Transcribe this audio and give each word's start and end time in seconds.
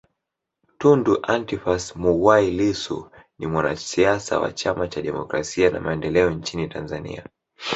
Tundu 0.79 1.13
Antiphas 1.33 1.95
Mughwai 1.95 2.51
Lissu 2.51 3.11
ni 3.39 3.47
mwanasiasa 3.47 4.39
wa 4.39 4.51
Chama 4.53 4.87
cha 4.87 5.01
Demokrasia 5.01 5.69
na 5.69 5.79
Maendeleo 5.79 6.29
nchini 6.29 6.67
Tanzania 6.67 7.25